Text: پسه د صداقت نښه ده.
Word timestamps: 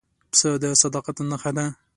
پسه 0.31 0.49
د 0.61 0.63
صداقت 0.81 1.15
نښه 1.29 1.51
ده. 1.57 1.65